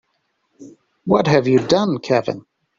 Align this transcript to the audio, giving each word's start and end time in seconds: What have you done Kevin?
What 1.05 1.27
have 1.27 1.47
you 1.47 1.59
done 1.59 1.99
Kevin? 1.99 2.47